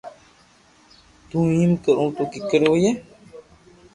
تو 1.29 1.37
ايم 1.55 1.71
ڪرو 1.83 2.05
تو 2.15 2.23
ڪيڪر 2.31 2.61
ھوئي 2.71 2.89